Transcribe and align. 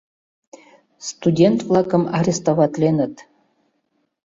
—Студент-влакым 1.09 2.03
арестоватленыт. 2.17 3.15